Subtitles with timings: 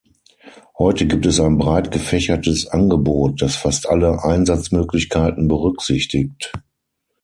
[0.79, 6.51] Heute gibt es ein breit gefächertes Angebot, das fast alle Einsatzmöglichkeiten berücksichtigt.